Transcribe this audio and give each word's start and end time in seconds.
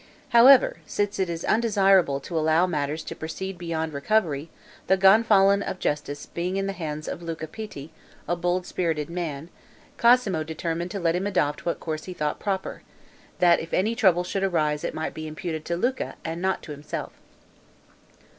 However, 0.29 0.77
since 0.87 1.19
it 1.19 1.29
is 1.29 1.45
undesirable 1.45 2.19
to 2.21 2.35
allow 2.35 2.65
matters 2.65 3.03
to 3.03 3.15
proceed 3.15 3.59
beyond 3.59 3.93
recovery, 3.93 4.49
the 4.87 4.97
Gonfalon 4.97 5.61
of 5.61 5.77
Justice 5.77 6.25
being 6.25 6.57
in 6.57 6.65
the 6.65 6.73
hands 6.73 7.07
of 7.07 7.21
Luca 7.21 7.45
Pitti, 7.45 7.91
a 8.27 8.35
bold 8.35 8.65
spirited 8.65 9.11
man, 9.11 9.49
Cosmo 9.99 10.43
determined 10.43 10.89
to 10.89 10.99
let 10.99 11.15
him 11.15 11.27
adopt 11.27 11.67
what 11.67 11.79
course 11.79 12.05
he 12.05 12.15
thought 12.15 12.39
proper, 12.39 12.81
that 13.37 13.59
if 13.59 13.75
any 13.75 13.93
trouble 13.93 14.23
should 14.23 14.43
arise 14.43 14.83
it 14.83 14.95
might 14.95 15.13
be 15.13 15.27
imputed 15.27 15.65
to 15.65 15.77
Luca 15.77 16.15
and 16.25 16.41
not 16.41 16.63
to 16.63 16.71
himself. 16.71 17.13